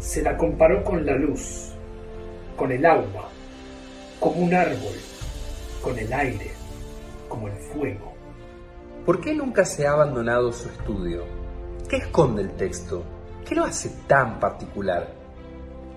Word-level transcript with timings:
se 0.00 0.22
la 0.22 0.36
comparó 0.36 0.82
con 0.82 1.04
la 1.04 1.14
luz, 1.14 1.72
con 2.56 2.72
el 2.72 2.84
agua, 2.86 3.28
como 4.18 4.40
un 4.40 4.54
árbol, 4.54 4.94
con 5.82 5.98
el 5.98 6.10
aire, 6.12 6.52
como 7.28 7.48
el 7.48 7.54
fuego. 7.54 8.14
¿Por 9.04 9.20
qué 9.20 9.34
nunca 9.34 9.64
se 9.64 9.86
ha 9.86 9.92
abandonado 9.92 10.52
su 10.52 10.68
estudio? 10.68 11.24
¿Qué 11.88 11.96
esconde 11.96 12.42
el 12.42 12.50
texto? 12.52 13.04
¿Qué 13.46 13.54
lo 13.54 13.64
hace 13.64 13.90
tan 14.06 14.40
particular? 14.40 15.12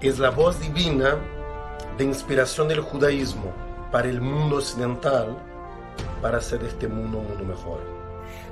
Es 0.02 0.20
la 0.20 0.31
voz 0.31 0.59
divina 0.59 1.17
de 1.98 2.04
inspiración 2.04 2.67
del 2.67 2.81
judaísmo 2.81 3.54
para 3.90 4.09
el 4.09 4.20
mundo 4.20 4.58
occidental 4.58 5.38
para 6.22 6.40
hacer 6.40 6.62
este 6.63 6.88
mundo 6.88 7.20
un 7.20 7.27
mundo 7.27 7.45
mejor. 7.45 7.92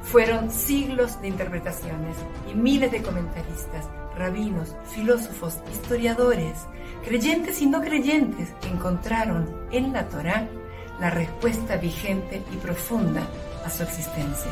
Fueron 0.04 0.50
siglos 0.50 1.22
de 1.22 1.28
interpretaciones 1.28 2.18
y 2.52 2.56
miles 2.56 2.92
de 2.92 3.02
comentaristas, 3.02 3.88
rabinos, 4.18 4.76
filósofos, 4.86 5.60
historiadores, 5.72 6.66
creyentes 7.06 7.62
y 7.62 7.68
no 7.68 7.82
creyentes 7.82 8.50
que 8.62 8.70
encontraron 8.70 9.50
en 9.72 9.94
la 9.94 10.08
Torá 10.08 10.48
la 11.00 11.10
respuesta 11.10 11.78
vigente 11.78 12.44
y 12.52 12.58
profunda 12.58 13.22
a 13.66 13.70
su 13.70 13.84
existencia. 13.84 14.52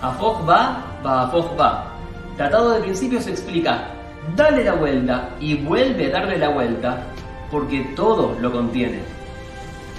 Afoch 0.00 0.48
va, 0.48 0.82
va 1.04 1.26
va. 1.26 1.92
Tratado 2.36 2.70
de 2.72 2.80
principios 2.80 3.26
explica, 3.26 3.88
dale 4.34 4.64
la 4.64 4.74
vuelta 4.74 5.30
y 5.40 5.56
vuelve 5.56 6.06
a 6.06 6.20
darle 6.20 6.38
la 6.38 6.48
vuelta, 6.48 7.04
porque 7.50 7.80
todo 7.96 8.36
lo 8.40 8.50
contiene. 8.50 9.00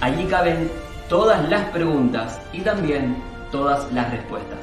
Allí 0.00 0.24
caben 0.24 0.68
todas 1.08 1.48
las 1.48 1.68
preguntas 1.70 2.40
y 2.52 2.60
también 2.62 3.14
todas 3.52 3.92
las 3.92 4.10
respuestas. 4.10 4.58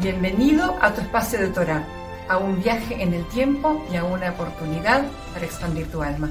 Bienvenido 0.00 0.76
a 0.80 0.94
tu 0.94 1.00
espacio 1.02 1.40
de 1.40 1.48
Torah, 1.48 1.84
a 2.28 2.38
un 2.38 2.62
viaje 2.62 3.02
en 3.02 3.12
el 3.12 3.26
tiempo 3.26 3.84
y 3.92 3.96
a 3.96 4.04
una 4.04 4.30
oportunidad 4.30 5.04
para 5.34 5.44
expandir 5.44 5.90
tu 5.90 6.00
alma. 6.02 6.30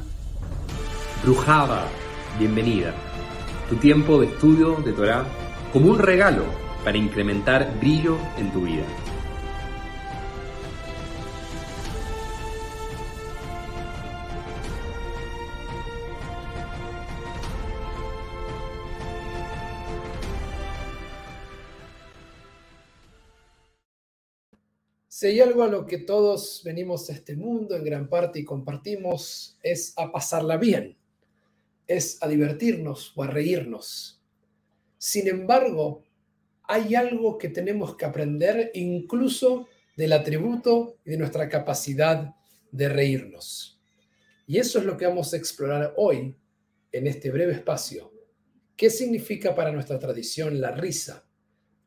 Brujaba, 1.24 1.84
bienvenida. 2.40 2.94
Tu 3.70 3.76
tiempo 3.76 4.20
de 4.20 4.28
estudio 4.28 4.76
de 4.78 4.94
Torah 4.94 5.26
como 5.74 5.92
un 5.92 6.00
regalo 6.00 6.46
para 6.86 6.98
incrementar 6.98 7.78
brillo 7.80 8.18
en 8.38 8.50
tu 8.52 8.62
vida. 8.62 8.86
Si 25.18 25.26
hay 25.26 25.40
algo 25.40 25.64
a 25.64 25.68
lo 25.68 25.88
que 25.88 25.98
todos 25.98 26.62
venimos 26.64 27.10
a 27.10 27.14
este 27.14 27.36
mundo 27.36 27.76
en 27.76 27.84
gran 27.84 28.08
parte 28.08 28.38
y 28.38 28.46
compartimos, 28.46 29.58
es 29.64 29.92
a 29.98 30.12
pasarla 30.12 30.58
bien, 30.58 30.96
es 31.88 32.22
a 32.22 32.28
divertirnos 32.28 33.14
o 33.16 33.24
a 33.24 33.28
reírnos. 33.28 34.22
Sin 35.00 35.28
embargo, 35.28 36.04
hay 36.62 36.94
algo 36.94 37.40
que 37.40 37.50
tenemos 37.50 37.96
que 37.96 38.06
aprender 38.06 38.70
incluso 38.76 39.68
del 39.96 40.14
atributo 40.14 41.00
y 41.04 41.10
de 41.10 41.18
nuestra 41.18 41.50
capacidad 41.50 42.36
de 42.72 42.88
reírnos. 42.88 43.82
Y 44.46 44.60
eso 44.60 44.78
es 44.78 44.86
lo 44.86 44.98
que 44.98 45.08
vamos 45.08 45.34
a 45.34 45.38
explorar 45.38 45.96
hoy 45.98 46.36
en 46.92 47.08
este 47.08 47.32
breve 47.32 47.54
espacio. 47.54 48.14
¿Qué 48.76 48.92
significa 48.92 49.56
para 49.56 49.72
nuestra 49.72 49.98
tradición 49.98 50.62
la 50.62 50.70
risa? 50.74 51.28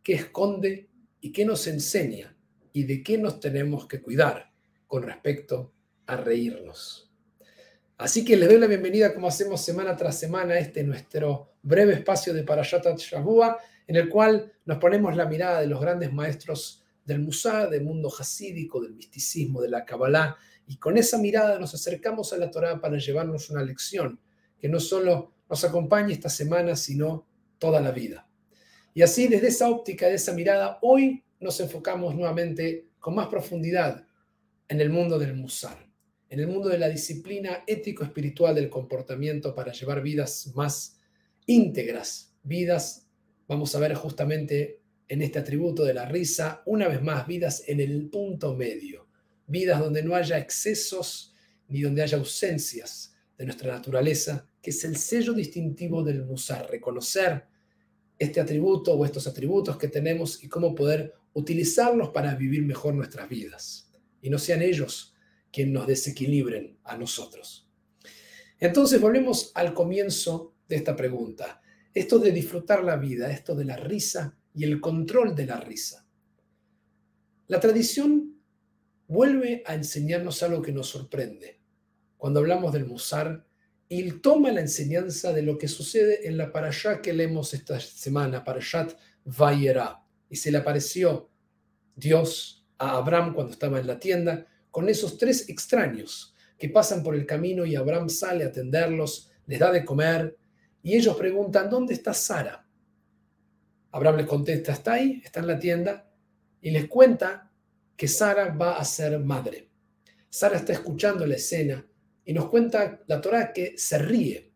¿Qué 0.02 0.14
esconde 0.14 0.88
y 1.20 1.30
qué 1.30 1.44
nos 1.44 1.68
enseña? 1.68 2.36
Y 2.72 2.84
de 2.84 3.02
qué 3.02 3.18
nos 3.18 3.40
tenemos 3.40 3.86
que 3.86 4.00
cuidar 4.00 4.52
con 4.86 5.02
respecto 5.02 5.72
a 6.06 6.16
reírnos. 6.16 7.10
Así 7.98 8.24
que 8.24 8.36
les 8.36 8.48
doy 8.48 8.58
la 8.58 8.66
bienvenida, 8.66 9.12
como 9.12 9.28
hacemos 9.28 9.60
semana 9.60 9.94
tras 9.94 10.18
semana, 10.18 10.54
a 10.54 10.58
este 10.58 10.82
nuestro 10.82 11.52
breve 11.62 11.94
espacio 11.94 12.32
de 12.32 12.44
Parashat 12.44 12.98
Shavua, 12.98 13.58
en 13.86 13.96
el 13.96 14.08
cual 14.08 14.52
nos 14.64 14.78
ponemos 14.78 15.14
la 15.16 15.26
mirada 15.26 15.60
de 15.60 15.66
los 15.66 15.80
grandes 15.80 16.12
maestros 16.12 16.82
del 17.04 17.20
Musá, 17.20 17.66
del 17.66 17.84
mundo 17.84 18.10
hasídico, 18.18 18.80
del 18.80 18.94
misticismo, 18.94 19.60
de 19.60 19.68
la 19.68 19.84
Kabbalah, 19.84 20.36
y 20.66 20.76
con 20.76 20.96
esa 20.96 21.18
mirada 21.18 21.58
nos 21.58 21.74
acercamos 21.74 22.32
a 22.32 22.38
la 22.38 22.50
Torah 22.50 22.80
para 22.80 22.96
llevarnos 22.96 23.50
una 23.50 23.62
lección 23.62 24.20
que 24.58 24.68
no 24.68 24.78
solo 24.78 25.34
nos 25.48 25.64
acompañe 25.64 26.12
esta 26.12 26.28
semana, 26.28 26.76
sino 26.76 27.26
toda 27.58 27.80
la 27.80 27.90
vida. 27.90 28.28
Y 28.94 29.02
así, 29.02 29.28
desde 29.28 29.48
esa 29.48 29.68
óptica, 29.68 30.06
de 30.06 30.14
esa 30.14 30.32
mirada, 30.32 30.78
hoy 30.82 31.24
nos 31.40 31.58
enfocamos 31.60 32.14
nuevamente 32.14 32.90
con 32.98 33.14
más 33.14 33.28
profundidad 33.28 34.06
en 34.68 34.80
el 34.80 34.90
mundo 34.90 35.18
del 35.18 35.34
musar, 35.34 35.88
en 36.28 36.38
el 36.38 36.46
mundo 36.46 36.68
de 36.68 36.78
la 36.78 36.88
disciplina 36.88 37.64
ético-espiritual 37.66 38.54
del 38.54 38.70
comportamiento 38.70 39.54
para 39.54 39.72
llevar 39.72 40.02
vidas 40.02 40.52
más 40.54 41.00
íntegras, 41.46 42.34
vidas, 42.42 43.08
vamos 43.48 43.74
a 43.74 43.80
ver 43.80 43.94
justamente 43.94 44.80
en 45.08 45.22
este 45.22 45.40
atributo 45.40 45.82
de 45.82 45.94
la 45.94 46.04
risa, 46.04 46.62
una 46.66 46.86
vez 46.86 47.02
más, 47.02 47.26
vidas 47.26 47.64
en 47.66 47.80
el 47.80 48.08
punto 48.10 48.54
medio, 48.54 49.08
vidas 49.46 49.80
donde 49.80 50.04
no 50.04 50.14
haya 50.14 50.38
excesos 50.38 51.34
ni 51.66 51.80
donde 51.80 52.02
haya 52.02 52.18
ausencias 52.18 53.16
de 53.36 53.46
nuestra 53.46 53.72
naturaleza, 53.72 54.46
que 54.62 54.70
es 54.70 54.84
el 54.84 54.96
sello 54.96 55.32
distintivo 55.32 56.04
del 56.04 56.24
musar, 56.24 56.70
reconocer 56.70 57.44
este 58.18 58.40
atributo 58.40 58.92
o 58.92 59.04
estos 59.04 59.26
atributos 59.26 59.78
que 59.78 59.88
tenemos 59.88 60.44
y 60.44 60.48
cómo 60.48 60.74
poder 60.74 61.14
utilizarlos 61.32 62.10
para 62.10 62.34
vivir 62.34 62.62
mejor 62.62 62.94
nuestras 62.94 63.28
vidas 63.28 63.90
y 64.20 64.30
no 64.30 64.38
sean 64.38 64.62
ellos 64.62 65.14
quienes 65.52 65.74
nos 65.74 65.86
desequilibren 65.86 66.78
a 66.84 66.96
nosotros. 66.96 67.68
Entonces 68.58 69.00
volvemos 69.00 69.52
al 69.54 69.74
comienzo 69.74 70.54
de 70.68 70.76
esta 70.76 70.94
pregunta, 70.94 71.60
esto 71.92 72.18
de 72.18 72.30
disfrutar 72.30 72.84
la 72.84 72.96
vida, 72.96 73.30
esto 73.30 73.54
de 73.54 73.64
la 73.64 73.76
risa 73.76 74.36
y 74.54 74.64
el 74.64 74.80
control 74.80 75.34
de 75.34 75.46
la 75.46 75.58
risa. 75.58 76.06
La 77.48 77.58
tradición 77.58 78.36
vuelve 79.08 79.62
a 79.66 79.74
enseñarnos 79.74 80.42
algo 80.42 80.62
que 80.62 80.72
nos 80.72 80.88
sorprende. 80.88 81.58
Cuando 82.16 82.40
hablamos 82.40 82.72
del 82.72 82.86
musar, 82.86 83.46
y 83.92 84.08
toma 84.20 84.52
la 84.52 84.60
enseñanza 84.60 85.32
de 85.32 85.42
lo 85.42 85.58
que 85.58 85.66
sucede 85.66 86.28
en 86.28 86.36
la 86.36 86.52
parashá 86.52 87.02
que 87.02 87.12
leemos 87.12 87.52
esta 87.54 87.80
semana, 87.80 88.44
Parashat 88.44 88.96
Vayera 89.24 90.00
y 90.30 90.36
se 90.36 90.50
le 90.50 90.58
apareció 90.58 91.28
Dios 91.94 92.66
a 92.78 92.96
Abraham 92.96 93.34
cuando 93.34 93.52
estaba 93.52 93.78
en 93.78 93.86
la 93.86 93.98
tienda 93.98 94.46
con 94.70 94.88
esos 94.88 95.18
tres 95.18 95.48
extraños 95.48 96.34
que 96.56 96.68
pasan 96.68 97.02
por 97.02 97.14
el 97.14 97.26
camino 97.26 97.66
y 97.66 97.76
Abraham 97.76 98.08
sale 98.08 98.44
a 98.44 98.48
atenderlos, 98.48 99.30
les 99.46 99.58
da 99.58 99.70
de 99.72 99.84
comer 99.84 100.38
y 100.82 100.96
ellos 100.96 101.16
preguntan, 101.16 101.68
¿dónde 101.68 101.94
está 101.94 102.14
Sara? 102.14 102.66
Abraham 103.92 104.18
les 104.18 104.26
contesta, 104.26 104.72
está 104.72 104.94
ahí, 104.94 105.20
está 105.24 105.40
en 105.40 105.46
la 105.48 105.58
tienda 105.58 106.10
y 106.60 106.70
les 106.70 106.86
cuenta 106.86 107.50
que 107.96 108.08
Sara 108.08 108.54
va 108.54 108.78
a 108.78 108.84
ser 108.84 109.18
madre. 109.18 109.68
Sara 110.28 110.56
está 110.56 110.72
escuchando 110.72 111.26
la 111.26 111.34
escena 111.34 111.84
y 112.24 112.32
nos 112.32 112.48
cuenta 112.48 113.02
la 113.06 113.20
Torah 113.20 113.52
que 113.52 113.76
se 113.76 113.98
ríe. 113.98 114.49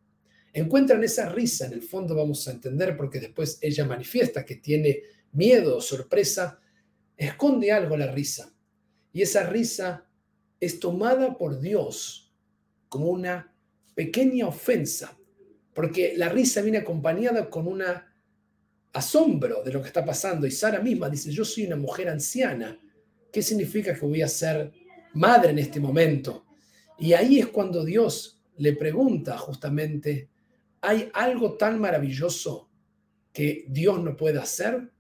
Encuentran 0.57 1.03
esa 1.03 1.29
risa, 1.29 1.67
en 1.67 1.73
el 1.73 1.83
fondo 1.83 2.15
vamos 2.15 2.47
a 2.47 2.53
entender 2.53 2.97
porque 2.97 3.19
después 3.19 3.59
ella 3.61 3.85
manifiesta 3.85 4.45
que 4.45 4.55
tiene 4.55 5.03
miedo 5.33 5.79
o 5.79 5.81
sorpresa, 5.81 6.61
esconde 7.17 7.73
algo 7.73 7.97
la 7.97 8.13
risa. 8.13 8.55
Y 9.13 9.23
esa 9.23 9.51
risa 9.51 10.09
es 10.61 10.79
tomada 10.79 11.37
por 11.37 11.59
Dios 11.61 12.33
como 12.89 13.07
una 13.07 13.53
pequeña 13.97 14.47
ofensa, 14.47 15.19
porque 15.75 16.15
la 16.17 16.29
risa 16.29 16.63
viene 16.63 16.79
acompañada 16.79 17.51
con 17.51 17.67
un 17.67 17.83
asombro 18.93 19.65
de 19.65 19.73
lo 19.73 19.83
que 19.83 19.89
está 19.89 20.05
pasando. 20.05 20.47
Y 20.47 20.53
Sara 20.53 20.81
misma 20.81 21.11
dice, 21.11 21.33
yo 21.33 21.45
soy 21.45 21.67
una 21.67 21.75
mujer 21.75 22.09
anciana. 22.09 22.79
¿Qué 23.33 23.43
significa 23.43 23.93
que 23.93 24.07
voy 24.07 24.23
a 24.23 24.29
ser 24.29 24.73
madre 25.15 25.51
en 25.51 25.59
este 25.59 25.81
momento? 25.81 26.47
Y 26.97 27.13
ahí 27.13 27.41
es 27.41 27.49
cuando 27.49 27.85
Dios 27.85 28.41
le 28.59 28.75
pregunta 28.75 29.37
justamente, 29.37 30.29
¿hay 30.85 31.11
algo 31.15 31.55
tan 31.55 31.81
maravilloso 31.81 32.71
que 33.33 33.65
Dios 33.69 34.03
no 34.03 34.17
puede 34.17 34.39
hacer? 34.39 34.91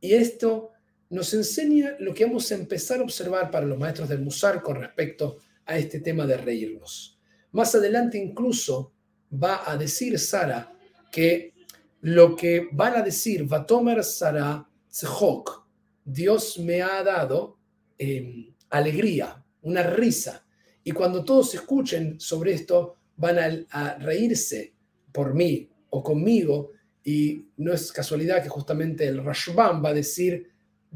Y 0.00 0.14
esto 0.14 0.70
nos 1.10 1.32
enseña 1.34 1.96
lo 1.98 2.14
que 2.14 2.24
vamos 2.24 2.50
a 2.52 2.54
empezar 2.54 3.00
a 3.00 3.02
observar 3.02 3.50
para 3.50 3.66
los 3.66 3.78
maestros 3.78 4.08
del 4.08 4.20
Musar 4.20 4.62
con 4.62 4.76
respecto 4.76 5.38
a 5.66 5.76
este 5.76 6.00
tema 6.00 6.26
de 6.26 6.36
reírnos. 6.36 7.18
Más 7.52 7.74
adelante 7.74 8.18
incluso 8.18 8.92
va 9.32 9.70
a 9.70 9.76
decir 9.76 10.18
Sara 10.18 10.72
que 11.10 11.54
lo 12.00 12.36
que 12.36 12.68
van 12.72 12.96
a 12.96 13.02
decir, 13.02 13.48
tomar 13.66 14.04
Sara 14.04 14.68
Tzhok, 14.90 15.66
Dios 16.04 16.58
me 16.58 16.82
ha 16.82 17.02
dado 17.02 17.58
em, 17.98 18.54
alegría, 18.70 19.44
una 19.62 19.82
risa. 19.82 20.46
Y 20.84 20.92
cuando 20.92 21.24
todos 21.24 21.54
escuchen 21.54 22.20
sobre 22.20 22.54
esto, 22.54 22.97
van 23.18 23.66
a, 23.70 23.98
reírse 23.98 24.72
por 25.12 25.34
mí 25.34 25.68
o 25.90 26.02
conmigo 26.02 26.72
y 27.04 27.46
no 27.56 27.72
es 27.72 27.92
casualidad 27.92 28.42
que 28.42 28.48
justamente 28.48 29.06
el 29.06 29.22
Rashbam 29.22 29.84
va 29.84 29.90
a 29.90 29.94
decir 29.94 30.50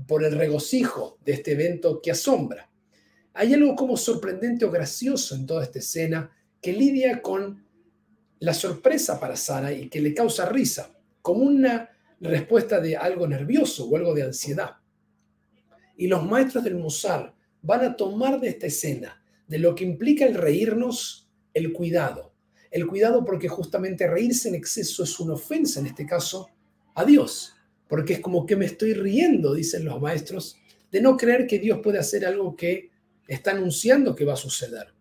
por 0.07 0.25
el 0.25 0.33
regocijo 0.33 1.19
de 1.25 1.33
este 1.33 1.53
evento 1.53 2.01
que 2.01 2.13
asombra. 2.13 2.71
hay 3.35 3.53
algo 3.55 3.77
como 3.77 3.97
sorprendente 3.97 4.65
o 4.65 4.71
gracioso 4.71 5.35
en 5.35 5.47
toda 5.47 5.65
esta 5.65 5.79
escena 5.79 6.31
que 6.61 6.73
lidia 6.73 7.21
con 7.21 7.65
la 8.39 8.55
sorpresa 8.55 9.19
para 9.19 9.37
Sara 9.37 9.73
y 9.73 9.89
que 9.89 10.01
le 10.01 10.15
causa 10.15 10.47
risa, 10.49 10.93
como 11.23 11.45
una 11.45 11.91
respuesta 12.21 12.81
de 12.81 12.97
algo 12.97 13.27
nervioso 13.27 13.89
o 13.89 13.97
algo 13.97 14.15
de 14.15 14.25
ansiedad. 14.25 14.77
Y 15.97 16.09
los 16.09 16.25
maestros 16.25 16.65
del 16.65 16.77
Musar 16.77 17.35
van 17.63 17.85
a 17.85 17.97
tomar 17.97 18.41
de 18.41 18.49
esta 18.49 18.67
escena, 18.67 19.23
de 19.47 19.59
lo 19.59 19.75
que 19.75 19.85
implica 19.85 20.25
el 20.25 20.35
reírnos, 20.35 21.31
el 21.55 21.73
cuidado. 21.73 22.33
El 22.71 22.87
cuidado 22.87 23.25
porque 23.25 23.49
justamente 23.49 24.07
reírse 24.07 24.49
en 24.49 24.55
exceso 24.55 25.05
es 25.05 25.21
una 25.21 25.35
ofensa, 25.35 25.81
en 25.81 25.87
este 25.87 26.07
caso, 26.07 26.49
a 26.95 27.05
Dios. 27.05 27.55
Porque 27.89 28.15
es 28.15 28.21
como 28.21 28.47
que 28.47 28.57
me 28.57 28.65
estoy 28.65 28.95
riendo, 28.95 29.55
dicen 29.55 29.85
los 29.85 30.01
maestros, 30.01 30.57
de 30.91 31.01
no 31.01 31.17
creer 31.17 31.47
que 31.47 31.59
Dios 31.59 31.81
puede 31.83 31.99
hacer 31.99 32.25
algo 32.25 32.57
que 32.57 32.91
está 33.27 33.53
anunciando 33.53 34.15
que 34.15 34.25
va 34.25 34.35
a 34.35 34.37
suceder. 34.37 34.95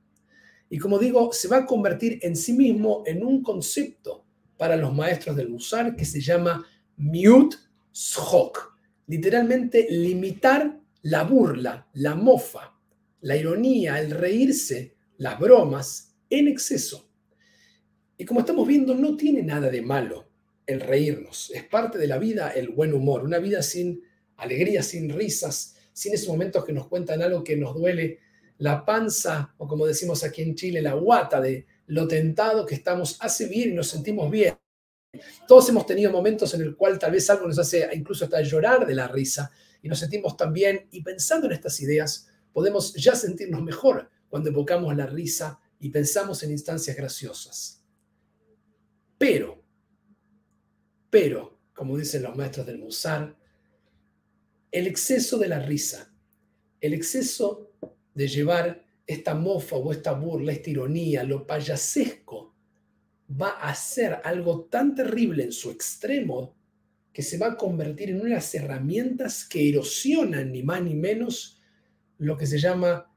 Y 0.69 0.77
como 0.77 1.00
digo, 1.00 1.33
se 1.33 1.48
va 1.48 1.57
a 1.57 1.65
convertir 1.65 2.19
en 2.21 2.36
sí 2.36 2.53
mismo 2.53 3.03
en 3.06 3.25
un 3.25 3.44
concepto 3.44 4.25
para 4.57 4.75
los 4.75 4.94
maestros 4.94 5.36
del 5.36 5.50
Musar 5.50 5.95
que 5.95 6.06
se 6.06 6.21
llama 6.21 6.65
Miut 6.98 7.56
Shok, 7.94 8.77
literalmente 9.07 9.88
limitar 9.89 10.80
la 11.03 11.24
burla, 11.24 11.88
la 11.94 12.15
mofa, 12.15 12.74
la 13.21 13.36
ironía, 13.36 14.00
el 14.00 14.12
reírse, 14.12 14.95
las 15.18 15.39
bromas 15.39 16.10
en 16.31 16.47
exceso. 16.47 17.07
Y 18.17 18.25
como 18.25 18.39
estamos 18.39 18.67
viendo, 18.67 18.95
no 18.95 19.15
tiene 19.15 19.43
nada 19.43 19.69
de 19.69 19.81
malo 19.83 20.27
el 20.65 20.79
reírnos. 20.79 21.51
Es 21.53 21.63
parte 21.65 21.97
de 21.97 22.07
la 22.07 22.17
vida 22.17 22.49
el 22.49 22.69
buen 22.69 22.93
humor, 22.93 23.23
una 23.23 23.37
vida 23.37 23.61
sin 23.61 24.01
alegría, 24.37 24.81
sin 24.81 25.09
risas, 25.09 25.75
sin 25.93 26.13
esos 26.13 26.29
momentos 26.29 26.65
que 26.65 26.73
nos 26.73 26.87
cuentan 26.87 27.21
algo 27.21 27.43
que 27.43 27.57
nos 27.57 27.75
duele 27.75 28.19
la 28.57 28.85
panza, 28.85 29.53
o 29.57 29.67
como 29.67 29.87
decimos 29.87 30.23
aquí 30.23 30.43
en 30.43 30.55
Chile, 30.55 30.81
la 30.81 30.93
guata 30.93 31.41
de 31.41 31.65
lo 31.87 32.07
tentado 32.07 32.65
que 32.65 32.75
estamos 32.75 33.17
hace 33.19 33.47
bien 33.47 33.71
y 33.71 33.73
nos 33.73 33.87
sentimos 33.87 34.29
bien. 34.29 34.55
Todos 35.47 35.67
hemos 35.69 35.85
tenido 35.85 36.11
momentos 36.11 36.53
en 36.53 36.61
el 36.61 36.75
cual 36.75 36.97
tal 36.97 37.11
vez 37.11 37.29
algo 37.29 37.47
nos 37.47 37.59
hace 37.59 37.89
incluso 37.93 38.25
hasta 38.25 38.41
llorar 38.41 38.85
de 38.85 38.95
la 38.95 39.07
risa 39.07 39.51
y 39.81 39.89
nos 39.89 39.99
sentimos 39.99 40.37
tan 40.37 40.53
bien 40.53 40.87
y 40.91 41.01
pensando 41.01 41.47
en 41.47 41.53
estas 41.53 41.81
ideas 41.81 42.29
podemos 42.53 42.93
ya 42.93 43.15
sentirnos 43.15 43.61
mejor 43.61 44.09
cuando 44.29 44.49
evocamos 44.49 44.95
la 44.95 45.07
risa 45.07 45.59
y 45.81 45.89
pensamos 45.89 46.43
en 46.43 46.51
instancias 46.51 46.95
graciosas. 46.95 47.83
Pero, 49.17 49.63
pero, 51.09 51.59
como 51.73 51.97
dicen 51.97 52.23
los 52.23 52.35
maestros 52.35 52.67
del 52.67 52.77
Musar, 52.77 53.35
el 54.71 54.87
exceso 54.87 55.39
de 55.39 55.47
la 55.47 55.59
risa, 55.59 56.13
el 56.79 56.93
exceso 56.93 57.71
de 58.13 58.27
llevar 58.27 58.85
esta 59.07 59.33
mofa 59.33 59.75
o 59.75 59.91
esta 59.91 60.13
burla, 60.13 60.53
esta 60.53 60.69
ironía, 60.69 61.23
lo 61.23 61.47
payasesco, 61.47 62.55
va 63.29 63.49
a 63.49 63.73
ser 63.73 64.19
algo 64.23 64.65
tan 64.65 64.93
terrible 64.93 65.43
en 65.43 65.51
su 65.51 65.71
extremo 65.71 66.55
que 67.11 67.23
se 67.23 67.39
va 67.39 67.47
a 67.47 67.57
convertir 67.57 68.11
en 68.11 68.21
unas 68.21 68.53
herramientas 68.53 69.45
que 69.45 69.67
erosionan 69.67 70.51
ni 70.51 70.61
más 70.61 70.83
ni 70.83 70.93
menos 70.93 71.59
lo 72.19 72.37
que 72.37 72.45
se 72.45 72.59
llama 72.59 73.10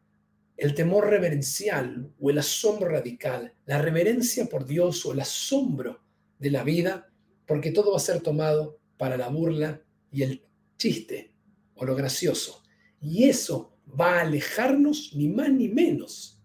el 0.64 0.74
temor 0.74 1.10
reverencial 1.10 2.10
o 2.18 2.30
el 2.30 2.38
asombro 2.38 2.88
radical, 2.88 3.52
la 3.66 3.82
reverencia 3.82 4.46
por 4.46 4.64
Dios 4.64 5.04
o 5.04 5.12
el 5.12 5.20
asombro 5.20 6.00
de 6.38 6.50
la 6.50 6.64
vida, 6.64 7.12
porque 7.46 7.70
todo 7.70 7.90
va 7.90 7.98
a 7.98 8.00
ser 8.00 8.20
tomado 8.22 8.80
para 8.96 9.18
la 9.18 9.28
burla 9.28 9.82
y 10.10 10.22
el 10.22 10.42
chiste 10.78 11.34
o 11.74 11.84
lo 11.84 11.94
gracioso. 11.94 12.62
Y 12.98 13.24
eso 13.24 13.76
va 14.00 14.16
a 14.16 14.20
alejarnos 14.22 15.12
ni 15.14 15.28
más 15.28 15.50
ni 15.50 15.68
menos 15.68 16.42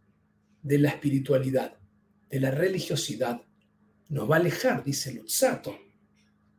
de 0.64 0.80
la 0.80 0.90
espiritualidad, 0.90 1.78
de 2.30 2.42
la 2.42 2.52
religiosidad. 2.52 3.42
Nos 4.10 4.30
va 4.30 4.36
a 4.36 4.40
alejar, 4.40 4.84
dice 4.84 5.14
Lutzato, 5.14 5.78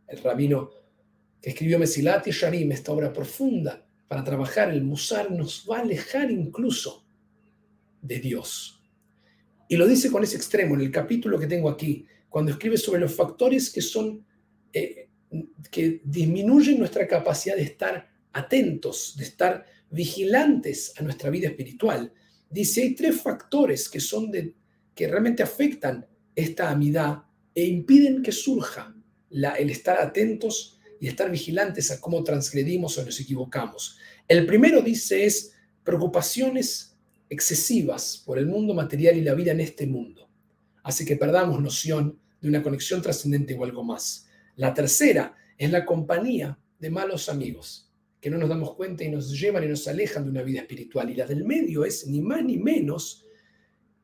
el 0.08 0.22
rabino 0.22 0.70
que 1.42 1.50
escribió 1.50 1.78
Mesilat 1.78 2.26
y 2.26 2.30
Sharim, 2.30 2.72
esta 2.72 2.92
obra 2.92 3.12
profunda 3.12 3.86
para 4.08 4.24
trabajar 4.24 4.70
el 4.70 4.82
Musar, 4.82 5.30
nos 5.30 5.66
va 5.70 5.76
a 5.76 5.82
alejar 5.82 6.30
incluso 6.30 7.04
de 8.02 8.19
Dios. 8.19 8.82
Y 9.69 9.76
lo 9.76 9.87
dice 9.87 10.11
con 10.11 10.25
ese 10.25 10.37
extremo 10.37 10.75
en 10.75 10.81
el 10.81 10.91
capítulo 10.91 11.38
que 11.38 11.47
tengo 11.47 11.70
aquí, 11.70 12.06
cuando 12.29 12.52
escribe 12.52 12.76
sobre 12.76 13.00
los 13.00 13.14
factores 13.14 13.70
que 13.70 13.81
son, 13.81 14.25
eh, 14.73 15.08
que 15.70 16.00
disminuyen 16.05 16.79
nuestra 16.79 17.06
capacidad 17.06 17.56
de 17.56 17.62
estar 17.62 18.11
atentos, 18.32 19.14
de 19.17 19.25
estar 19.25 19.67
vigilantes 19.91 20.93
a 20.97 21.02
nuestra 21.02 21.31
vida 21.31 21.49
espiritual. 21.49 22.12
Dice, 22.49 22.82
hay 22.82 22.94
tres 22.94 23.20
factores 23.20 23.88
que 23.88 24.00
son 24.00 24.31
de, 24.31 24.55
que 24.94 25.08
realmente 25.08 25.43
afectan 25.43 26.06
esta 26.35 26.70
amidad 26.70 27.23
e 27.55 27.64
impiden 27.64 28.23
que 28.23 28.32
surja 28.32 28.94
la, 29.31 29.55
el 29.55 29.70
estar 29.70 29.99
atentos 30.00 30.79
y 31.00 31.08
estar 31.08 31.31
vigilantes 31.31 31.91
a 31.91 32.00
cómo 32.00 32.23
transgredimos 32.23 32.99
o 32.99 33.05
nos 33.05 33.20
equivocamos. 33.20 33.99
El 34.29 34.46
primero 34.46 34.82
dice 34.82 35.25
es 35.25 35.53
preocupaciones 35.82 36.89
excesivas 37.31 38.23
por 38.27 38.38
el 38.38 38.47
mundo 38.47 38.75
material 38.75 39.17
y 39.17 39.23
la 39.23 39.35
vida 39.35 39.53
en 39.53 39.61
este 39.61 39.87
mundo. 39.87 40.29
Hace 40.82 41.06
que 41.06 41.17
perdamos 41.17 41.62
noción 41.62 42.19
de 42.41 42.49
una 42.49 42.62
conexión 42.62 43.00
trascendente 43.00 43.55
o 43.55 43.65
algo 43.65 43.85
más. 43.85 44.27
La 44.56 44.75
tercera 44.75 45.35
es 45.56 45.71
la 45.71 45.87
compañía 45.87 46.59
de 46.79 46.91
malos 46.91 47.29
amigos 47.29 47.91
que 48.21 48.31
no 48.31 48.37
nos 48.37 48.50
damos 48.50 48.75
cuenta 48.75 49.03
y 49.03 49.11
nos 49.11 49.38
llevan 49.38 49.65
y 49.65 49.69
nos 49.69 49.88
alejan 49.88 50.25
de 50.25 50.31
una 50.31 50.43
vida 50.43 50.61
espiritual. 50.61 51.09
Y 51.09 51.15
la 51.15 51.27
del 51.27 51.44
medio 51.44 51.85
es 51.85 52.06
ni 52.06 52.21
más 52.21 52.44
ni 52.44 52.59
menos 52.59 53.25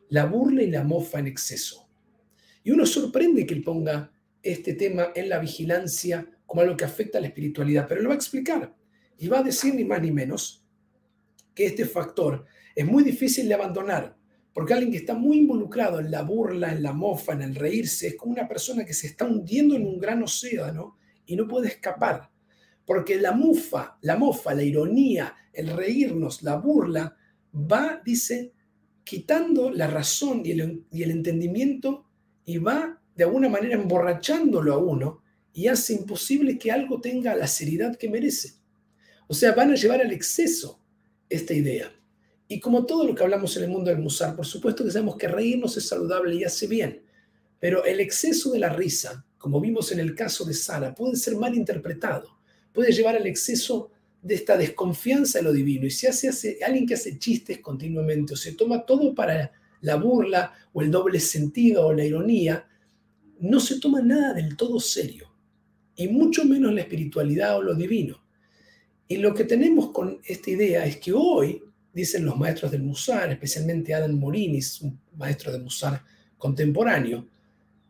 la 0.08 0.24
burla 0.24 0.62
y 0.62 0.70
la 0.70 0.84
mofa 0.84 1.18
en 1.18 1.26
exceso. 1.26 1.88
Y 2.64 2.70
uno 2.70 2.86
sorprende 2.86 3.46
que 3.46 3.54
él 3.54 3.62
ponga 3.62 4.10
este 4.42 4.74
tema 4.74 5.08
en 5.14 5.28
la 5.28 5.38
vigilancia 5.38 6.26
como 6.46 6.62
algo 6.62 6.76
que 6.76 6.84
afecta 6.84 7.18
a 7.18 7.20
la 7.20 7.26
espiritualidad, 7.26 7.86
pero 7.88 8.00
lo 8.00 8.08
va 8.08 8.14
a 8.14 8.16
explicar 8.16 8.74
y 9.18 9.28
va 9.28 9.40
a 9.40 9.42
decir 9.42 9.74
ni 9.74 9.84
más 9.84 10.00
ni 10.00 10.12
menos 10.12 10.65
que 11.56 11.66
este 11.66 11.86
factor 11.86 12.44
es 12.74 12.86
muy 12.86 13.02
difícil 13.02 13.48
de 13.48 13.54
abandonar, 13.54 14.14
porque 14.52 14.74
alguien 14.74 14.92
que 14.92 14.98
está 14.98 15.14
muy 15.14 15.38
involucrado 15.38 15.98
en 15.98 16.10
la 16.10 16.22
burla, 16.22 16.70
en 16.70 16.82
la 16.82 16.92
mofa, 16.92 17.32
en 17.32 17.42
el 17.42 17.54
reírse, 17.54 18.08
es 18.08 18.16
como 18.16 18.34
una 18.34 18.46
persona 18.46 18.84
que 18.84 18.92
se 18.92 19.06
está 19.06 19.24
hundiendo 19.24 19.74
en 19.74 19.86
un 19.86 19.98
gran 19.98 20.22
océano 20.22 20.98
y 21.24 21.34
no 21.34 21.48
puede 21.48 21.68
escapar, 21.68 22.30
porque 22.84 23.16
la 23.16 23.36
la 24.02 24.16
mofa, 24.16 24.54
la 24.54 24.62
ironía, 24.62 25.34
el 25.52 25.68
reírnos, 25.68 26.42
la 26.42 26.56
burla, 26.56 27.16
va, 27.54 28.02
dice, 28.04 28.52
quitando 29.02 29.70
la 29.70 29.86
razón 29.86 30.42
y 30.44 30.52
el, 30.52 30.84
y 30.92 31.02
el 31.02 31.10
entendimiento 31.10 32.04
y 32.44 32.58
va 32.58 33.00
de 33.14 33.24
alguna 33.24 33.48
manera 33.48 33.76
emborrachándolo 33.76 34.74
a 34.74 34.78
uno 34.78 35.22
y 35.54 35.68
hace 35.68 35.94
imposible 35.94 36.58
que 36.58 36.70
algo 36.70 37.00
tenga 37.00 37.34
la 37.34 37.46
seriedad 37.46 37.96
que 37.96 38.10
merece. 38.10 38.56
O 39.26 39.32
sea, 39.32 39.52
van 39.52 39.70
a 39.70 39.74
llevar 39.74 40.02
al 40.02 40.12
exceso 40.12 40.82
esta 41.28 41.54
idea. 41.54 41.92
Y 42.48 42.60
como 42.60 42.86
todo 42.86 43.04
lo 43.04 43.14
que 43.14 43.22
hablamos 43.22 43.56
en 43.56 43.64
el 43.64 43.70
mundo 43.70 43.90
del 43.90 44.00
musar, 44.00 44.36
por 44.36 44.46
supuesto 44.46 44.84
que 44.84 44.90
sabemos 44.90 45.16
que 45.16 45.28
reírnos 45.28 45.76
es 45.76 45.88
saludable 45.88 46.34
y 46.36 46.44
hace 46.44 46.66
bien, 46.66 47.02
pero 47.58 47.84
el 47.84 48.00
exceso 48.00 48.52
de 48.52 48.60
la 48.60 48.68
risa, 48.68 49.24
como 49.38 49.60
vimos 49.60 49.90
en 49.92 50.00
el 50.00 50.14
caso 50.14 50.44
de 50.44 50.54
Sara, 50.54 50.94
puede 50.94 51.16
ser 51.16 51.36
mal 51.36 51.54
interpretado, 51.54 52.38
puede 52.72 52.92
llevar 52.92 53.16
al 53.16 53.26
exceso 53.26 53.90
de 54.22 54.34
esta 54.34 54.56
desconfianza 54.56 55.38
en 55.38 55.46
lo 55.46 55.52
divino. 55.52 55.86
Y 55.86 55.90
si 55.90 56.06
hace, 56.06 56.28
hace 56.28 56.58
alguien 56.64 56.86
que 56.86 56.94
hace 56.94 57.18
chistes 57.18 57.58
continuamente 57.58 58.34
o 58.34 58.36
se 58.36 58.52
toma 58.52 58.84
todo 58.84 59.14
para 59.14 59.52
la 59.80 59.96
burla 59.96 60.52
o 60.72 60.82
el 60.82 60.90
doble 60.90 61.20
sentido 61.20 61.86
o 61.86 61.92
la 61.92 62.04
ironía, 62.04 62.66
no 63.40 63.60
se 63.60 63.78
toma 63.80 64.00
nada 64.00 64.34
del 64.34 64.56
todo 64.56 64.80
serio 64.80 65.32
y 65.96 66.08
mucho 66.08 66.44
menos 66.44 66.72
la 66.72 66.82
espiritualidad 66.82 67.56
o 67.56 67.62
lo 67.62 67.74
divino. 67.74 68.22
Y 69.08 69.18
lo 69.18 69.34
que 69.34 69.44
tenemos 69.44 69.92
con 69.92 70.20
esta 70.24 70.50
idea 70.50 70.84
es 70.84 70.96
que 70.96 71.12
hoy, 71.12 71.62
dicen 71.92 72.24
los 72.24 72.36
maestros 72.36 72.72
del 72.72 72.82
Musar, 72.82 73.30
especialmente 73.30 73.94
Adam 73.94 74.12
Morinis, 74.12 74.80
un 74.80 74.98
maestro 75.16 75.52
de 75.52 75.58
Musar 75.58 76.02
contemporáneo, 76.36 77.26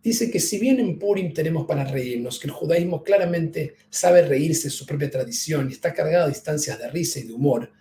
dice 0.02 0.30
que 0.30 0.38
si 0.38 0.58
bien 0.58 0.78
en 0.78 0.99
Purim 0.99 1.32
tenemos 1.32 1.66
para 1.66 1.85
reírnos, 1.85 2.38
que 2.38 2.46
el 2.46 2.52
judaísmo 2.52 3.02
claramente 3.02 3.75
sabe 3.90 4.23
reírse 4.23 4.64
de 4.64 4.70
su 4.70 4.87
propia 4.87 5.11
tradición 5.11 5.68
y 5.68 5.73
está 5.73 5.92
cargado 5.92 6.26
de 6.26 6.32
instancias 6.32 6.78
de 6.78 6.88
risa 6.90 7.18
y 7.18 7.25
de 7.25 7.32
humor, 7.32 7.73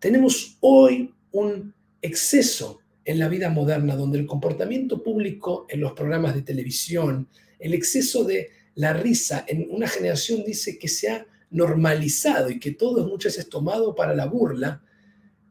tenemos 0.00 0.56
hoy 0.60 1.14
un 1.30 1.72
exceso 2.02 2.80
en 3.04 3.18
la 3.18 3.28
vida 3.28 3.50
moderna 3.50 3.94
donde 3.94 4.18
el 4.18 4.26
comportamiento 4.26 5.02
público 5.02 5.66
en 5.68 5.80
los 5.80 5.92
programas 5.92 6.34
de 6.34 6.42
televisión, 6.42 7.28
el 7.58 7.74
exceso 7.74 8.24
de 8.24 8.50
la 8.74 8.92
risa 8.92 9.44
en 9.46 9.66
una 9.70 9.86
generación 9.86 10.42
dice 10.44 10.78
que 10.78 10.88
se 10.88 11.10
ha 11.10 11.26
normalizado 11.50 12.50
y 12.50 12.58
que 12.58 12.72
todo 12.72 13.00
es 13.00 13.06
muchas 13.06 13.36
veces 13.36 13.50
tomado 13.50 13.94
para 13.94 14.14
la 14.14 14.26
burla, 14.26 14.82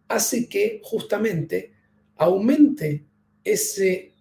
hace 0.07 0.47
que 0.47 0.81
justamente 0.83 1.73
aumente 2.15 3.05
ese 3.43 4.13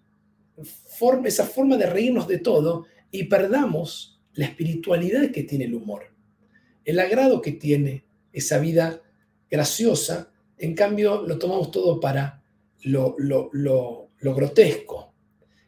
forma, 0.98 1.28
esa 1.28 1.46
forma 1.46 1.76
de 1.76 1.86
reírnos 1.86 2.26
de 2.26 2.38
todo 2.38 2.86
y 3.10 3.24
perdamos 3.24 4.20
la 4.34 4.46
espiritualidad 4.46 5.30
que 5.30 5.44
tiene 5.44 5.64
el 5.64 5.74
humor, 5.74 6.14
el 6.84 6.98
agrado 6.98 7.40
que 7.40 7.52
tiene 7.52 8.04
esa 8.32 8.58
vida 8.58 9.02
graciosa 9.50 10.32
en 10.58 10.74
cambio 10.74 11.22
lo 11.22 11.38
tomamos 11.38 11.70
todo 11.70 12.00
para 12.00 12.42
lo, 12.82 13.14
lo, 13.18 13.48
lo, 13.52 14.10
lo 14.18 14.34
grotesco. 14.34 15.14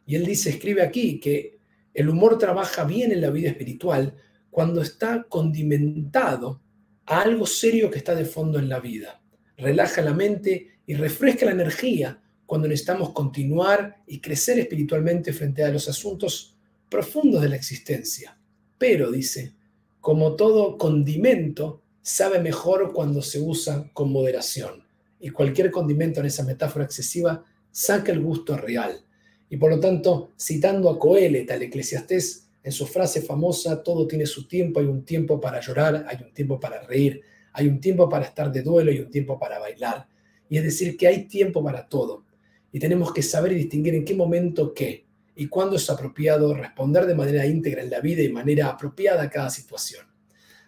Y 0.05 0.15
él 0.15 0.25
dice, 0.25 0.49
escribe 0.49 0.81
aquí, 0.81 1.19
que 1.19 1.59
el 1.93 2.09
humor 2.09 2.37
trabaja 2.37 2.83
bien 2.83 3.11
en 3.11 3.21
la 3.21 3.29
vida 3.29 3.49
espiritual 3.49 4.15
cuando 4.51 4.81
está 4.81 5.23
condimentado 5.27 6.61
a 7.05 7.21
algo 7.21 7.47
serio 7.47 7.89
que 7.89 7.97
está 7.97 8.13
de 8.13 8.25
fondo 8.25 8.59
en 8.59 8.69
la 8.69 8.79
vida. 8.79 9.21
Relaja 9.57 10.01
la 10.01 10.13
mente 10.13 10.79
y 10.85 10.93
refresca 10.93 11.45
la 11.45 11.53
energía 11.53 12.21
cuando 12.45 12.67
necesitamos 12.67 13.11
continuar 13.11 14.03
y 14.05 14.19
crecer 14.19 14.59
espiritualmente 14.59 15.31
frente 15.31 15.63
a 15.63 15.69
los 15.69 15.87
asuntos 15.87 16.57
profundos 16.89 17.41
de 17.41 17.49
la 17.49 17.55
existencia. 17.55 18.37
Pero, 18.77 19.09
dice, 19.09 19.53
como 20.01 20.35
todo 20.35 20.77
condimento, 20.77 21.81
sabe 22.01 22.39
mejor 22.39 22.91
cuando 22.91 23.21
se 23.21 23.39
usa 23.39 23.89
con 23.93 24.11
moderación. 24.11 24.83
Y 25.19 25.29
cualquier 25.29 25.71
condimento 25.71 26.19
en 26.19 26.25
esa 26.25 26.43
metáfora 26.43 26.85
excesiva 26.85 27.45
saca 27.71 28.11
el 28.11 28.19
gusto 28.19 28.57
real. 28.57 29.05
Y 29.49 29.57
por 29.57 29.69
lo 29.69 29.79
tanto, 29.79 30.31
citando 30.37 30.89
a 30.89 30.99
Coelet, 30.99 31.49
al 31.51 31.61
eclesiastés, 31.61 32.47
en 32.63 32.71
su 32.71 32.85
frase 32.85 33.21
famosa, 33.21 33.81
todo 33.81 34.07
tiene 34.07 34.25
su 34.25 34.47
tiempo, 34.47 34.79
hay 34.79 34.85
un 34.85 35.03
tiempo 35.03 35.39
para 35.39 35.59
llorar, 35.59 36.05
hay 36.07 36.17
un 36.23 36.33
tiempo 36.33 36.59
para 36.59 36.81
reír, 36.81 37.21
hay 37.53 37.67
un 37.67 37.79
tiempo 37.79 38.07
para 38.07 38.25
estar 38.25 38.51
de 38.51 38.61
duelo 38.61 38.91
y 38.91 38.99
un 38.99 39.09
tiempo 39.09 39.39
para 39.39 39.59
bailar. 39.59 40.07
Y 40.49 40.57
es 40.57 40.63
decir, 40.63 40.95
que 40.97 41.07
hay 41.07 41.27
tiempo 41.27 41.63
para 41.63 41.87
todo. 41.87 42.25
Y 42.71 42.79
tenemos 42.79 43.11
que 43.13 43.21
saber 43.23 43.53
y 43.53 43.55
distinguir 43.55 43.95
en 43.95 44.05
qué 44.05 44.13
momento 44.13 44.73
qué 44.73 45.05
y 45.35 45.47
cuándo 45.47 45.77
es 45.77 45.89
apropiado 45.89 46.53
responder 46.53 47.05
de 47.05 47.15
manera 47.15 47.45
íntegra 47.45 47.81
en 47.81 47.89
la 47.89 47.99
vida 47.99 48.21
y 48.21 48.31
manera 48.31 48.67
apropiada 48.67 49.23
a 49.23 49.29
cada 49.29 49.49
situación. 49.49 50.05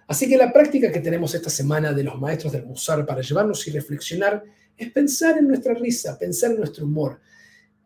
Así 0.07 0.27
que 0.27 0.37
la 0.37 0.51
práctica 0.51 0.91
que 0.91 0.99
tenemos 0.99 1.33
esta 1.33 1.49
semana 1.49 1.93
de 1.93 2.03
los 2.03 2.19
maestros 2.19 2.53
del 2.53 2.65
Musar 2.65 3.05
para 3.05 3.21
llevarnos 3.21 3.67
y 3.67 3.71
reflexionar 3.71 4.43
es 4.75 4.91
pensar 4.91 5.37
en 5.37 5.47
nuestra 5.47 5.73
risa, 5.73 6.17
pensar 6.17 6.51
en 6.51 6.57
nuestro 6.57 6.85
humor, 6.85 7.21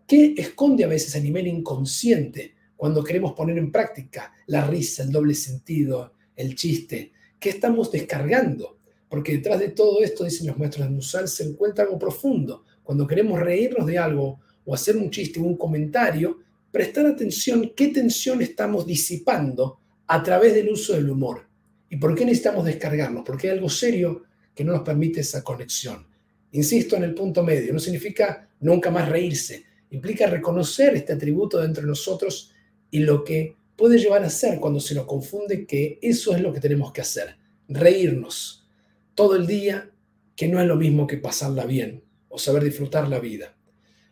que 0.08 0.34
esconde 0.38 0.84
a 0.84 0.88
veces 0.88 1.16
a 1.16 1.20
nivel 1.20 1.48
inconsciente 1.48 2.56
cuando 2.78 3.04
queremos 3.04 3.34
poner 3.34 3.58
en 3.58 3.72
práctica 3.72 4.32
la 4.46 4.66
risa, 4.66 5.04
el 5.04 5.12
doble 5.12 5.34
sentido, 5.34 6.14
el 6.36 6.56
chiste, 6.56 7.12
que 7.40 7.50
estamos 7.50 7.92
descargando. 7.92 8.78
Porque 9.10 9.34
detrás 9.34 9.60
de 9.60 9.70
todo 9.70 10.02
esto, 10.04 10.24
dicen 10.24 10.48
los 10.48 10.58
maestros 10.58 10.86
del 10.86 10.96
Musar, 10.96 11.28
se 11.28 11.44
encuentra 11.44 11.84
algo 11.86 11.98
profundo. 11.98 12.64
Cuando 12.84 13.08
queremos 13.08 13.40
reírnos 13.40 13.86
de 13.88 13.98
algo 13.98 14.40
o 14.64 14.74
hacer 14.74 14.96
un 14.96 15.10
chiste 15.10 15.40
o 15.40 15.44
un 15.44 15.58
comentario, 15.58 16.40
prestar 16.72 17.06
atención 17.06 17.74
qué 17.76 17.88
tensión 17.88 18.42
estamos 18.42 18.86
disipando 18.86 19.80
a 20.06 20.22
través 20.22 20.54
del 20.54 20.70
uso 20.70 20.94
del 20.94 21.10
humor. 21.10 21.48
¿Y 21.90 21.98
por 21.98 22.14
qué 22.14 22.26
necesitamos 22.26 22.66
descargarnos? 22.66 23.24
Porque 23.26 23.48
hay 23.48 23.58
algo 23.58 23.70
serio 23.70 24.24
que 24.54 24.64
no 24.64 24.74
nos 24.74 24.82
permite 24.82 25.22
esa 25.22 25.44
conexión. 25.44 26.06
Insisto 26.52 26.96
en 26.96 27.04
el 27.04 27.14
punto 27.14 27.44
medio, 27.44 27.74
no 27.74 27.80
significa 27.80 28.50
nunca 28.60 28.92
más 28.92 29.08
reírse, 29.08 29.64
implica 29.92 30.28
reconocer 30.28 30.96
este 30.96 31.14
atributo 31.14 31.60
dentro 31.60 31.82
de 31.82 31.90
nosotros 31.90 32.52
y 32.92 33.00
lo 33.00 33.24
que 33.24 33.56
puede 33.76 34.00
llevar 34.00 34.24
a 34.24 34.30
ser 34.30 34.60
cuando 34.60 34.80
se 34.80 34.96
nos 34.96 35.06
confunde 35.06 35.66
que 35.66 36.00
eso 36.02 36.36
es 36.36 36.42
lo 36.42 36.52
que 36.52 36.60
tenemos 36.60 36.92
que 36.92 37.02
hacer, 37.02 37.38
reírnos 37.68 38.68
todo 39.14 39.36
el 39.36 39.48
día, 39.48 39.92
que 40.36 40.48
no 40.48 40.62
es 40.62 40.68
lo 40.68 40.76
mismo 40.76 41.08
que 41.08 41.18
pasarla 41.18 41.66
bien 41.66 42.04
o 42.30 42.38
saber 42.38 42.64
disfrutar 42.64 43.08
la 43.08 43.20
vida. 43.20 43.56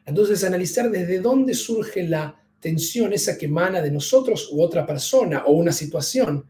Entonces, 0.05 0.43
analizar 0.43 0.89
desde 0.89 1.19
dónde 1.19 1.53
surge 1.53 2.03
la 2.03 2.41
tensión, 2.59 3.13
esa 3.13 3.37
que 3.37 3.45
emana 3.45 3.81
de 3.81 3.91
nosotros 3.91 4.49
u 4.51 4.61
otra 4.61 4.85
persona 4.85 5.43
o 5.45 5.53
una 5.53 5.71
situación, 5.71 6.45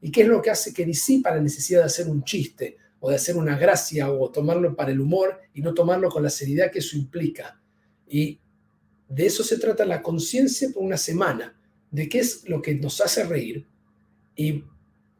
y 0.00 0.10
qué 0.10 0.22
es 0.22 0.28
lo 0.28 0.42
que 0.42 0.50
hace 0.50 0.72
que 0.72 0.84
disipa 0.84 1.34
la 1.34 1.40
necesidad 1.40 1.80
de 1.80 1.86
hacer 1.86 2.08
un 2.08 2.22
chiste 2.22 2.76
o 3.00 3.10
de 3.10 3.16
hacer 3.16 3.36
una 3.36 3.56
gracia 3.58 4.10
o 4.10 4.30
tomarlo 4.30 4.74
para 4.76 4.92
el 4.92 5.00
humor 5.00 5.40
y 5.54 5.62
no 5.62 5.74
tomarlo 5.74 6.08
con 6.08 6.22
la 6.22 6.30
seriedad 6.30 6.70
que 6.70 6.80
eso 6.80 6.96
implica. 6.96 7.60
Y 8.06 8.40
de 9.08 9.26
eso 9.26 9.42
se 9.42 9.58
trata 9.58 9.84
la 9.84 10.02
conciencia 10.02 10.68
por 10.72 10.82
una 10.82 10.96
semana, 10.96 11.55
de 11.96 12.10
qué 12.10 12.18
es 12.18 12.46
lo 12.46 12.60
que 12.60 12.74
nos 12.74 13.00
hace 13.00 13.24
reír 13.24 13.66
y 14.36 14.64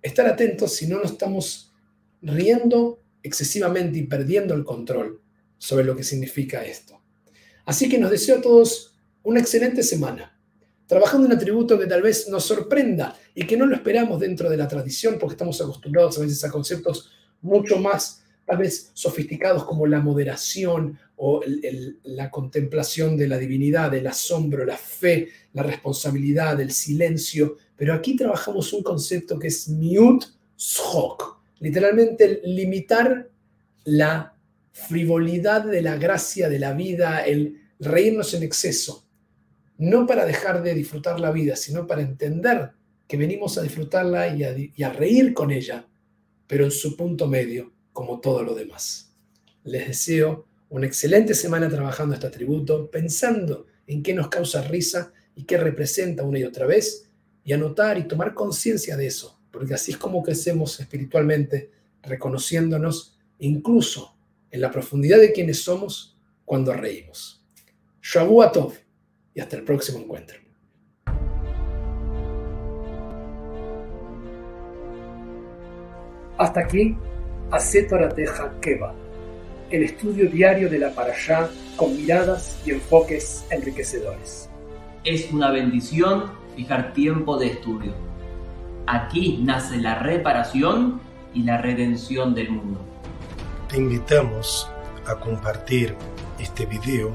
estar 0.02 0.26
atentos 0.26 0.75
si 0.75 0.87
no 0.87 0.99
nos 0.99 1.12
estamos 1.12 1.73
riendo 2.21 3.02
excesivamente 3.23 3.99
y 3.99 4.02
perdiendo 4.02 4.52
el 4.52 4.62
control 4.62 5.23
sobre 5.56 5.87
lo 5.87 5.97
que 5.97 6.04
significa 6.04 6.62
esto. 6.66 7.00
Así 7.64 7.88
que 7.88 7.99
nos 7.99 8.11
deseo 8.11 8.38
a 8.38 8.40
todos 8.42 8.95
una 9.23 9.40
excelente 9.40 9.83
semana 9.83 10.38
trabajando 10.87 11.26
un 11.26 11.33
atributo 11.33 11.78
que 11.78 11.87
tal 11.87 12.02
vez 12.02 12.28
nos 12.28 12.45
sorprenda 12.45 13.18
y 13.35 13.47
que 13.47 13.56
no 13.56 13.64
lo 13.64 13.75
esperamos 13.75 14.21
dentro 14.21 14.50
de 14.50 14.59
la 14.59 14.68
tradición 14.68 15.16
porque 15.18 15.33
estamos 15.33 15.59
acostumbrados 15.62 16.18
a 16.18 16.21
veces 16.21 16.45
a 16.45 16.50
conceptos 16.50 17.11
mucho 17.40 17.78
más 17.78 18.23
tal 18.46 18.58
vez 18.58 18.90
sofisticados 18.94 19.64
como 19.64 19.86
la 19.86 20.00
moderación 20.00 20.98
o 21.16 21.42
la 22.04 22.30
contemplación 22.30 23.16
de 23.16 23.28
la 23.28 23.38
divinidad, 23.38 23.92
el 23.94 24.06
asombro, 24.06 24.64
la 24.64 24.76
fe, 24.76 25.28
la 25.52 25.62
responsabilidad, 25.62 26.60
el 26.60 26.70
silencio, 26.70 27.56
pero 27.76 27.92
aquí 27.92 28.16
trabajamos 28.16 28.72
un 28.72 28.82
concepto 28.82 29.38
que 29.38 29.48
es 29.48 29.68
miut 29.68 30.24
shok, 30.56 31.42
literalmente 31.58 32.40
limitar 32.44 33.28
la 33.84 34.34
frivolidad 34.72 35.64
de 35.64 35.82
la 35.82 35.96
gracia 35.96 36.48
de 36.48 36.58
la 36.58 36.72
vida, 36.72 37.20
el 37.20 37.60
reírnos 37.78 38.34
en 38.34 38.42
exceso. 38.42 39.06
No 39.78 40.06
para 40.06 40.24
dejar 40.24 40.62
de 40.62 40.74
disfrutar 40.74 41.20
la 41.20 41.30
vida, 41.30 41.56
sino 41.56 41.86
para 41.86 42.02
entender 42.02 42.70
que 43.06 43.16
venimos 43.16 43.56
a 43.58 43.62
disfrutarla 43.62 44.28
y 44.28 44.82
a, 44.82 44.92
reír 44.92 45.32
con 45.32 45.50
ella, 45.50 45.86
pero 46.46 46.64
en 46.64 46.70
su 46.70 46.96
punto 46.96 47.26
medio, 47.28 47.72
como 47.96 48.20
todo 48.20 48.42
lo 48.42 48.54
demás. 48.54 49.10
Les 49.64 49.88
deseo 49.88 50.46
una 50.68 50.86
excelente 50.86 51.32
semana 51.32 51.66
trabajando 51.70 52.14
este 52.14 52.26
atributo, 52.26 52.90
pensando 52.90 53.68
en 53.86 54.02
qué 54.02 54.12
nos 54.12 54.28
causa 54.28 54.60
risa 54.60 55.14
y 55.34 55.44
qué 55.44 55.56
representa 55.56 56.22
una 56.22 56.38
y 56.38 56.44
otra 56.44 56.66
vez, 56.66 57.10
y 57.42 57.54
anotar 57.54 57.96
y 57.96 58.06
tomar 58.06 58.34
conciencia 58.34 58.98
de 58.98 59.06
eso, 59.06 59.40
porque 59.50 59.72
así 59.72 59.92
es 59.92 59.96
como 59.96 60.22
crecemos 60.22 60.78
espiritualmente, 60.78 61.70
reconociéndonos 62.02 63.16
incluso 63.38 64.14
en 64.50 64.60
la 64.60 64.70
profundidad 64.70 65.18
de 65.18 65.32
quienes 65.32 65.62
somos 65.62 66.18
cuando 66.44 66.74
reímos. 66.74 67.42
Shavuot 68.02 68.74
y 69.32 69.40
hasta 69.40 69.56
el 69.56 69.64
próximo 69.64 70.00
encuentro. 70.00 70.36
Hasta 76.36 76.60
aquí, 76.60 76.94
Teja 78.14 78.52
Keva, 78.60 78.92
el 79.70 79.84
estudio 79.84 80.28
diario 80.28 80.68
de 80.68 80.78
la 80.78 80.90
Parashá 80.90 81.48
con 81.76 81.96
miradas 81.96 82.58
y 82.66 82.72
enfoques 82.72 83.44
enriquecedores. 83.50 84.48
Es 85.04 85.30
una 85.32 85.50
bendición 85.50 86.32
fijar 86.56 86.92
tiempo 86.92 87.38
de 87.38 87.46
estudio. 87.48 87.92
Aquí 88.86 89.40
nace 89.42 89.76
la 89.76 89.98
reparación 89.98 91.00
y 91.34 91.44
la 91.44 91.58
redención 91.58 92.34
del 92.34 92.50
mundo. 92.50 92.80
Te 93.68 93.76
invitamos 93.76 94.68
a 95.06 95.14
compartir 95.14 95.94
este 96.40 96.66
video 96.66 97.12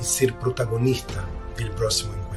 y 0.00 0.04
ser 0.04 0.34
protagonista 0.34 1.24
del 1.56 1.70
próximo 1.72 2.12
encuentro. 2.12 2.27